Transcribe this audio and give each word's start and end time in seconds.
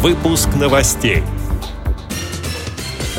Выпуск 0.00 0.50
новостей. 0.54 1.24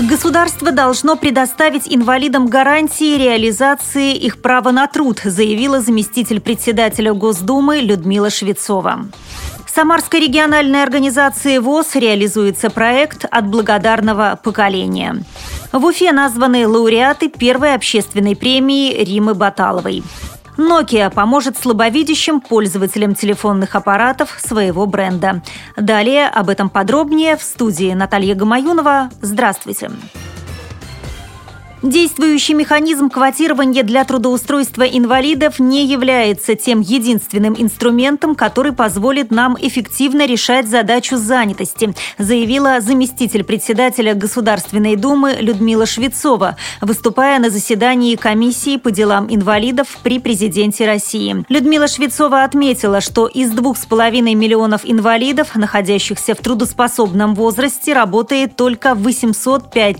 Государство 0.00 0.70
должно 0.70 1.16
предоставить 1.16 1.92
инвалидам 1.92 2.46
гарантии 2.46 3.18
реализации 3.18 4.14
их 4.14 4.40
права 4.40 4.70
на 4.70 4.86
труд, 4.86 5.20
заявила 5.24 5.80
заместитель 5.80 6.40
председателя 6.40 7.12
Госдумы 7.14 7.80
Людмила 7.80 8.30
Швецова. 8.30 9.06
Самарской 9.66 10.20
региональной 10.20 10.84
организации 10.84 11.58
ВОЗ 11.58 11.96
реализуется 11.96 12.70
проект 12.70 13.24
«От 13.28 13.48
благодарного 13.48 14.38
поколения». 14.40 15.24
В 15.72 15.84
Уфе 15.84 16.12
названы 16.12 16.68
лауреаты 16.68 17.28
первой 17.28 17.74
общественной 17.74 18.36
премии 18.36 19.02
Римы 19.02 19.34
Баталовой. 19.34 20.04
Nokia 20.58 21.10
поможет 21.10 21.56
слабовидящим 21.56 22.40
пользователям 22.40 23.14
телефонных 23.14 23.74
аппаратов 23.74 24.38
своего 24.38 24.86
бренда. 24.86 25.42
Далее 25.76 26.26
об 26.28 26.50
этом 26.50 26.68
подробнее 26.68 27.36
в 27.36 27.42
студии 27.42 27.92
Наталья 27.94 28.34
Гамаюнова. 28.34 29.10
Здравствуйте. 29.22 29.88
Здравствуйте. 29.88 30.27
Действующий 31.82 32.54
механизм 32.54 33.08
квотирования 33.08 33.84
для 33.84 34.04
трудоустройства 34.04 34.82
инвалидов 34.82 35.60
не 35.60 35.86
является 35.86 36.56
тем 36.56 36.80
единственным 36.80 37.54
инструментом, 37.56 38.34
который 38.34 38.72
позволит 38.72 39.30
нам 39.30 39.56
эффективно 39.60 40.26
решать 40.26 40.66
задачу 40.66 41.16
занятости, 41.16 41.94
заявила 42.18 42.80
заместитель 42.80 43.44
председателя 43.44 44.14
Государственной 44.14 44.96
Думы 44.96 45.36
Людмила 45.38 45.86
Швецова, 45.86 46.56
выступая 46.80 47.38
на 47.38 47.48
заседании 47.48 48.16
комиссии 48.16 48.76
по 48.76 48.90
делам 48.90 49.32
инвалидов 49.32 49.98
при 50.02 50.18
президенте 50.18 50.84
России. 50.84 51.44
Людмила 51.48 51.86
Швецова 51.86 52.42
отметила, 52.42 53.00
что 53.00 53.28
из 53.28 53.50
двух 53.50 53.78
с 53.78 53.86
половиной 53.86 54.34
миллионов 54.34 54.80
инвалидов, 54.82 55.54
находящихся 55.54 56.34
в 56.34 56.38
трудоспособном 56.38 57.36
возрасте, 57.36 57.92
работает 57.92 58.56
только 58.56 58.96
805 58.96 59.96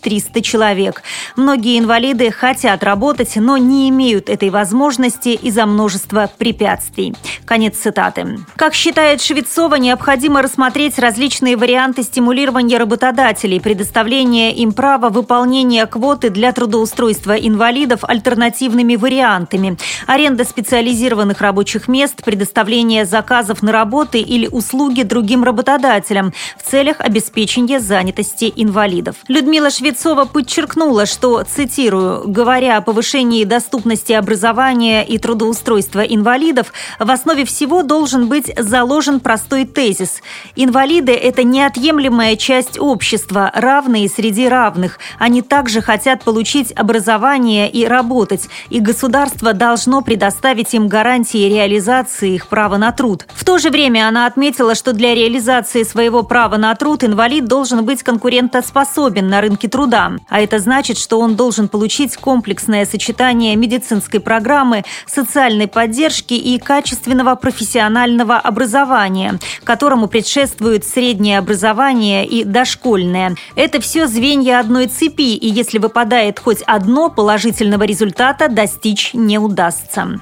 300 0.00 0.40
человек. 0.40 1.02
Многие 1.36 1.78
инвалиды 1.78 2.30
хотят 2.30 2.82
работать, 2.82 3.36
но 3.36 3.56
не 3.56 3.88
имеют 3.88 4.28
этой 4.28 4.50
возможности 4.50 5.30
из-за 5.30 5.66
множества 5.66 6.30
препятствий. 6.38 7.14
Конец 7.44 7.76
цитаты. 7.76 8.38
Как 8.56 8.74
считает 8.74 9.20
Швецова, 9.20 9.76
необходимо 9.76 10.42
рассмотреть 10.42 10.98
различные 10.98 11.56
варианты 11.56 12.02
стимулирования 12.02 12.78
работодателей, 12.78 13.60
предоставления 13.60 14.54
им 14.54 14.72
права 14.72 15.08
выполнения 15.08 15.86
квоты 15.86 16.30
для 16.30 16.52
трудоустройства 16.52 17.32
инвалидов 17.36 18.00
альтернативными 18.02 18.96
вариантами, 18.96 19.76
аренда 20.06 20.44
специализированных 20.44 21.40
рабочих 21.40 21.88
мест, 21.88 22.22
предоставление 22.24 23.04
заказов 23.04 23.62
на 23.62 23.72
работы 23.72 24.20
или 24.20 24.46
услуги 24.46 25.02
другим 25.02 25.44
работодателям 25.44 26.32
в 26.58 26.70
целях 26.70 27.00
обеспечения 27.00 27.80
занятости 27.80 28.52
инвалидов. 28.54 29.16
Людмила 29.28 29.70
Швецова 29.70 30.24
подчеркнула, 30.24 30.99
заявила, 31.00 31.06
что, 31.06 31.42
цитирую, 31.42 32.28
«говоря 32.28 32.76
о 32.76 32.80
повышении 32.80 33.44
доступности 33.44 34.12
образования 34.12 35.04
и 35.04 35.18
трудоустройства 35.18 36.00
инвалидов, 36.00 36.72
в 36.98 37.10
основе 37.10 37.44
всего 37.44 37.82
должен 37.82 38.28
быть 38.28 38.52
заложен 38.58 39.20
простой 39.20 39.64
тезис. 39.64 40.22
Инвалиды– 40.56 41.12
это 41.28 41.44
неотъемлемая 41.44 42.36
часть 42.36 42.78
общества, 42.78 43.50
равные 43.54 44.08
среди 44.08 44.48
равных. 44.48 44.98
Они 45.18 45.42
также 45.42 45.80
хотят 45.80 46.24
получить 46.24 46.72
образование 46.72 47.70
и 47.70 47.86
работать, 47.86 48.48
и 48.70 48.80
государство 48.80 49.52
должно 49.52 50.02
предоставить 50.02 50.74
им 50.74 50.88
гарантии 50.88 51.48
реализации 51.48 52.34
их 52.34 52.46
права 52.48 52.76
на 52.76 52.92
труд». 52.92 53.26
В 53.34 53.44
то 53.44 53.58
же 53.58 53.70
время 53.70 54.08
она 54.08 54.26
отметила, 54.26 54.74
что 54.74 54.92
для 54.92 55.14
реализации 55.14 55.82
своего 55.82 56.22
права 56.22 56.56
на 56.56 56.74
труд 56.74 57.04
инвалид 57.04 57.46
должен 57.46 57.84
быть 57.84 58.02
конкурентоспособен 58.02 59.28
на 59.28 59.40
рынке 59.40 59.68
труда. 59.68 60.12
А 60.28 60.40
это 60.40 60.58
значит, 60.58 60.89
значит, 60.90 61.04
что 61.04 61.20
он 61.20 61.36
должен 61.36 61.68
получить 61.68 62.16
комплексное 62.16 62.84
сочетание 62.84 63.54
медицинской 63.54 64.18
программы, 64.18 64.82
социальной 65.06 65.68
поддержки 65.68 66.34
и 66.34 66.58
качественного 66.58 67.36
профессионального 67.36 68.36
образования, 68.36 69.38
которому 69.62 70.08
предшествует 70.08 70.84
среднее 70.84 71.38
образование 71.38 72.26
и 72.26 72.42
дошкольное. 72.42 73.36
Это 73.54 73.80
все 73.80 74.08
звенья 74.08 74.58
одной 74.58 74.88
цепи, 74.88 75.36
и 75.36 75.46
если 75.46 75.78
выпадает 75.78 76.40
хоть 76.40 76.62
одно, 76.62 77.08
положительного 77.08 77.84
результата 77.84 78.48
достичь 78.48 79.14
не 79.14 79.38
удастся. 79.38 80.20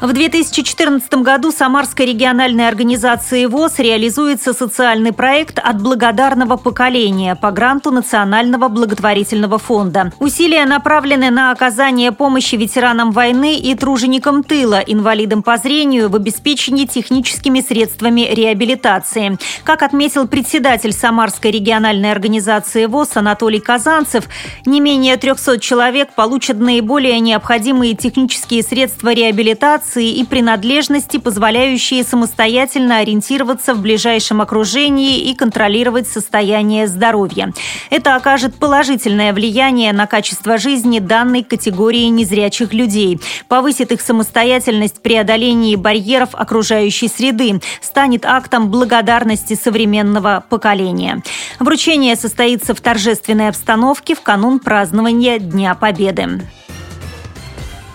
В 0.00 0.12
2014 0.12 1.12
году 1.22 1.50
Самарской 1.50 2.06
региональной 2.06 2.68
организации 2.68 3.46
ВОЗ 3.46 3.80
реализуется 3.80 4.52
социальный 4.52 5.12
проект 5.12 5.58
«От 5.58 5.82
благодарного 5.82 6.56
поколения» 6.56 7.34
по 7.34 7.50
гранту 7.50 7.90
Национального 7.90 8.68
благотворительного 8.68 9.58
фонда. 9.58 10.12
Усилия 10.20 10.66
направлены 10.66 11.30
на 11.30 11.50
оказание 11.50 12.12
помощи 12.12 12.54
ветеранам 12.54 13.10
войны 13.10 13.58
и 13.58 13.74
труженикам 13.74 14.44
тыла, 14.44 14.78
инвалидам 14.86 15.42
по 15.42 15.56
зрению 15.56 16.08
в 16.10 16.14
обеспечении 16.14 16.86
техническими 16.86 17.60
средствами 17.60 18.20
реабилитации. 18.20 19.36
Как 19.64 19.82
отметил 19.82 20.28
председатель 20.28 20.92
Самарской 20.92 21.50
региональной 21.50 22.12
организации 22.12 22.86
ВОЗ 22.86 23.16
Анатолий 23.16 23.58
Казанцев, 23.58 24.28
не 24.64 24.78
менее 24.78 25.16
300 25.16 25.58
человек 25.58 26.14
получат 26.14 26.60
наиболее 26.60 27.18
необходимые 27.18 27.96
технические 27.96 28.62
средства 28.62 29.12
реабилитации 29.12 29.87
ориентации 29.88 30.10
и 30.10 30.24
принадлежности, 30.24 31.18
позволяющие 31.18 32.04
самостоятельно 32.04 32.98
ориентироваться 32.98 33.74
в 33.74 33.80
ближайшем 33.80 34.40
окружении 34.40 35.18
и 35.20 35.34
контролировать 35.34 36.08
состояние 36.08 36.86
здоровья. 36.86 37.52
Это 37.90 38.16
окажет 38.16 38.56
положительное 38.56 39.32
влияние 39.32 39.92
на 39.92 40.06
качество 40.06 40.58
жизни 40.58 40.98
данной 40.98 41.42
категории 41.42 42.06
незрячих 42.08 42.72
людей, 42.72 43.20
повысит 43.48 43.92
их 43.92 44.00
самостоятельность 44.00 44.98
в 44.98 45.00
преодолении 45.00 45.76
барьеров 45.76 46.30
окружающей 46.32 47.08
среды, 47.08 47.60
станет 47.80 48.24
актом 48.24 48.70
благодарности 48.70 49.54
современного 49.54 50.44
поколения. 50.48 51.22
Вручение 51.58 52.16
состоится 52.16 52.74
в 52.74 52.80
торжественной 52.80 53.48
обстановке 53.48 54.14
в 54.14 54.20
канун 54.20 54.58
празднования 54.58 55.38
Дня 55.38 55.74
Победы. 55.74 56.40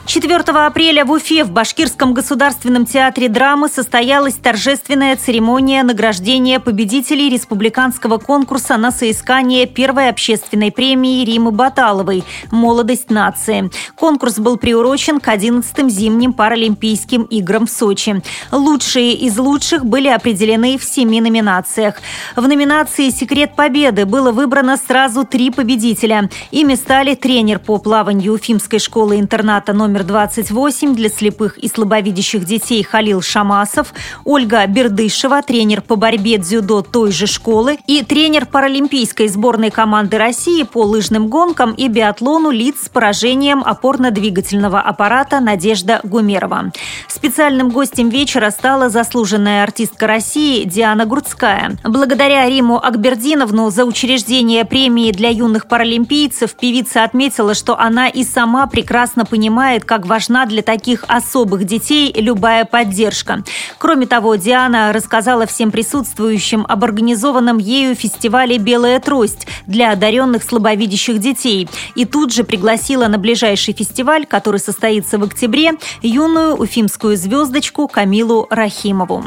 4 0.06 0.36
апреля 0.38 1.06
в 1.06 1.12
Уфе 1.12 1.46
в 1.46 1.52
Башкирском 1.52 2.14
государственном 2.14 2.86
театре 2.86 3.30
драмы 3.30 3.70
состоялась 3.70 4.34
торжественная 4.34 5.16
церемония 5.16 5.82
награждения 5.82 6.60
победителей 6.60 7.30
республиканского 7.30 8.18
конкурса 8.18 8.76
на 8.76 8.92
соискание 8.92 9.66
первой 9.66 10.10
общественной 10.10 10.74
премии 10.74 11.24
Римы 11.24 11.52
Баталовой 11.52 12.26
«Молодость 12.52 13.10
нации». 13.10 13.72
Конкурс 13.96 14.40
был 14.40 14.58
приурочен 14.58 15.22
к 15.22 15.30
11-м 15.30 15.90
зимним 15.90 16.34
паралимпийским 16.34 17.24
играм 17.24 17.66
в 17.66 17.72
Сочи. 17.72 18.22
Лучшие 18.52 19.14
из 19.14 19.38
лучших 19.38 19.86
были 19.86 20.10
определены 20.10 20.78
в 20.78 20.84
семи 20.84 21.22
номинациях. 21.22 21.96
В 22.36 22.46
номинации 22.46 23.10
«Секрет 23.10 23.56
победы» 23.56 24.06
было 24.06 24.34
выбрано 24.34 24.76
сразу 24.76 25.24
три 25.24 25.50
победителя. 25.50 26.30
Ими 26.52 26.76
стали 26.76 27.16
тренер 27.16 27.60
по 27.60 27.78
плаванию 27.78 28.34
Уфимской 28.34 28.80
школы-интерната 28.80 29.72
номер 29.72 29.93
номер 29.94 30.06
28 30.06 30.96
для 30.96 31.08
слепых 31.08 31.60
и 31.60 31.68
слабовидящих 31.68 32.46
детей 32.46 32.82
Халил 32.82 33.22
Шамасов, 33.22 33.94
Ольга 34.26 34.66
Бердышева, 34.66 35.44
тренер 35.44 35.84
по 35.84 35.96
борьбе 35.96 36.40
дзюдо 36.40 36.82
той 36.82 37.12
же 37.12 37.28
школы 37.28 37.78
и 37.86 38.04
тренер 38.04 38.48
паралимпийской 38.48 39.28
сборной 39.28 39.70
команды 39.70 40.18
России 40.18 40.64
по 40.64 40.84
лыжным 40.84 41.28
гонкам 41.28 41.74
и 41.74 41.90
биатлону 41.90 42.50
лиц 42.50 42.86
с 42.86 42.90
поражением 42.90 43.62
опорно-двигательного 43.64 44.82
аппарата 44.82 45.40
Надежда 45.40 46.00
Гумерова. 46.04 46.72
Специальным 47.08 47.70
гостем 47.70 48.10
вечера 48.10 48.50
стала 48.50 48.90
заслуженная 48.90 49.62
артистка 49.62 50.08
России 50.08 50.64
Диана 50.64 51.06
Гурцкая. 51.06 51.78
Благодаря 51.84 52.50
Риму 52.50 52.84
Акбердиновну 52.84 53.70
за 53.70 53.86
учреждение 53.86 54.66
премии 54.66 55.12
для 55.12 55.30
юных 55.30 55.68
паралимпийцев 55.68 56.56
певица 56.56 57.04
отметила, 57.04 57.54
что 57.54 57.80
она 57.80 58.08
и 58.08 58.24
сама 58.24 58.66
прекрасно 58.66 59.24
понимает, 59.24 59.83
понимает, 59.84 59.86
как 59.86 60.06
важна 60.06 60.46
для 60.46 60.62
таких 60.62 61.06
особых 61.08 61.66
детей 61.66 62.14
любая 62.16 62.66
поддержка. 62.66 63.44
Кроме 63.78 64.06
того, 64.06 64.36
Диана 64.36 64.92
рассказала 64.94 65.46
всем 65.46 65.72
присутствующим 65.72 66.66
об 66.68 66.84
организованном 66.84 67.60
ею 67.60 67.96
фестивале 67.96 68.58
«Белая 68.58 69.00
трость» 69.00 69.48
для 69.68 69.92
одаренных 69.92 70.44
слабовидящих 70.44 71.20
детей 71.20 71.68
и 71.96 72.06
тут 72.06 72.34
же 72.34 72.44
пригласила 72.44 73.08
на 73.08 73.18
ближайший 73.18 73.74
фестиваль, 73.74 74.26
который 74.26 74.60
состоится 74.60 75.18
в 75.18 75.24
октябре, 75.24 75.72
юную 76.02 76.56
уфимскую 76.56 77.18
звездочку 77.18 77.88
Камилу 77.88 78.48
Рахимову. 78.50 79.24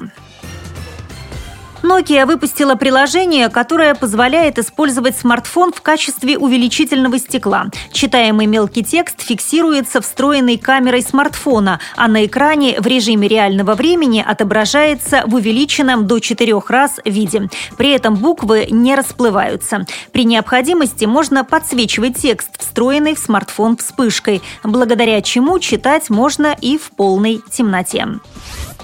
Nokia 1.87 2.27
выпустила 2.27 2.75
приложение, 2.75 3.49
которое 3.49 3.95
позволяет 3.95 4.59
использовать 4.59 5.17
смартфон 5.17 5.73
в 5.73 5.83
качестве 5.83 6.37
увеличительного 6.37 7.19
стекла. 7.19 7.67
Читаемый 7.93 8.47
мелкий 8.47 8.83
текст 8.83 9.23
фиксируется 9.23 10.01
встроенной 10.01 10.59
камерой 10.59 11.03
смартфона, 11.03 11.79
а 11.97 12.09
на 12.09 12.27
экране 12.27 12.81
в 12.81 12.87
режиме 12.87 13.29
реального 13.29 13.75
времени 13.75 14.25
отображается 14.27 15.23
в 15.27 15.37
увеличенном 15.37 16.09
до 16.09 16.19
четырех 16.19 16.71
раз 16.71 16.99
виде. 17.05 17.49
При 17.79 17.91
этом 17.91 18.17
буквы 18.17 18.67
не 18.69 18.97
расплываются. 18.97 19.87
При 20.11 20.25
необходимости 20.25 21.05
можно 21.05 21.45
подсвечивать 21.45 22.17
текст, 22.17 22.51
встроенный 22.59 23.15
в 23.15 23.19
смартфон 23.21 23.77
вспышкой, 23.77 24.43
благодаря 24.65 25.23
чему 25.23 25.59
читать 25.61 26.11
можно 26.11 26.57
и 26.61 26.79
в 26.79 26.91
полной 26.91 27.41
темноте. 27.51 28.09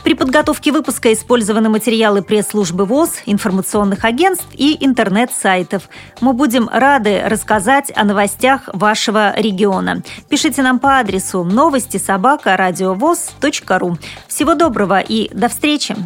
При 0.04 0.14
подготовке 0.14 0.72
выпуска 0.72 1.12
использованы 1.12 1.68
материалы 1.68 2.22
пресс-службы 2.22 2.84
ВОЗ, 2.84 3.22
информационных 3.26 4.04
агентств 4.04 4.46
и 4.52 4.76
интернет-сайтов. 4.84 5.88
Мы 6.20 6.32
будем 6.32 6.68
рады 6.68 7.22
рассказать 7.24 7.92
о 7.94 8.04
новостях 8.04 8.68
вашего 8.72 9.32
региона. 9.36 10.02
Пишите 10.28 10.62
нам 10.62 10.78
по 10.78 10.98
адресу 10.98 11.44
новости 11.44 11.98
собака 11.98 12.56
ру. 13.78 13.96
Всего 14.28 14.54
доброго 14.54 15.00
и 15.00 15.30
до 15.32 15.48
встречи! 15.48 15.96